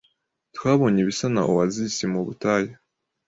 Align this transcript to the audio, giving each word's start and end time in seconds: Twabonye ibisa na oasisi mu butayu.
Twabonye 0.55 0.99
ibisa 1.01 1.27
na 1.33 1.41
oasisi 1.51 2.05
mu 2.13 2.21
butayu. 2.25 2.71